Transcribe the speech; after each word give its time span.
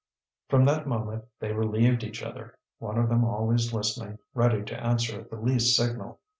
From 0.49 0.65
that 0.65 0.87
moment 0.87 1.25
they 1.39 1.51
relieved 1.53 2.03
each 2.03 2.23
other, 2.23 2.57
one 2.79 2.97
of 2.97 3.07
them 3.07 3.23
always 3.23 3.71
listening, 3.71 4.17
ready 4.33 4.63
to 4.63 4.83
answer 4.83 5.19
at 5.19 5.29
the 5.29 5.35
least 5.39 5.75
signal. 5.77 6.19